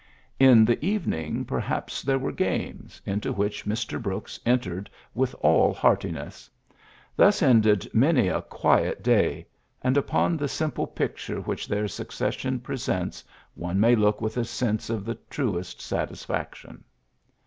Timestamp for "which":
3.31-3.65, 11.39-11.67